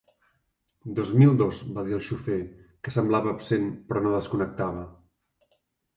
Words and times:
Dos 0.99 1.09
mil 1.17 1.35
dos 1.41 1.59
—va 1.75 1.83
dir 1.89 1.95
el 1.99 2.01
xofer, 2.07 2.39
que 2.87 2.95
semblava 2.97 3.35
absent 3.37 3.69
però 3.91 4.03
no 4.07 4.15
desconnectava—. 4.17 4.87